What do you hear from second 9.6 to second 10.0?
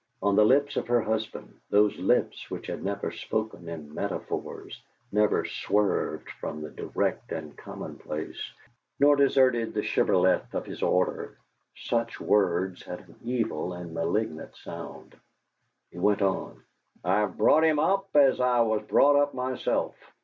the